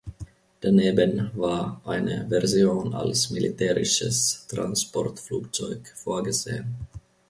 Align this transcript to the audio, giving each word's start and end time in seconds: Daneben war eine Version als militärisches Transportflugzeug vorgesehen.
Daneben 0.61 1.29
war 1.35 1.79
eine 1.85 2.25
Version 2.27 2.95
als 2.95 3.29
militärisches 3.29 4.47
Transportflugzeug 4.47 5.93
vorgesehen. 5.95 6.73